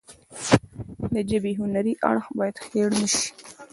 د 1.13 1.15
ژبې 1.29 1.51
هنري 1.59 1.93
اړخ 2.09 2.25
باید 2.37 2.55
هیر 2.67 2.89
نشي. 2.99 3.27